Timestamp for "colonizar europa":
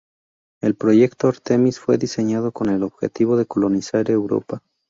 3.45-4.63